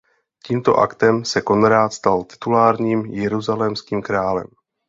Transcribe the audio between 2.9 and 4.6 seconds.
Jeruzalémským králem.